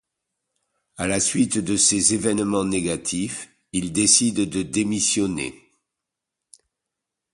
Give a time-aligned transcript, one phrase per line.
[0.97, 5.53] À la suite de ces événements négatifs il décide de démissionner.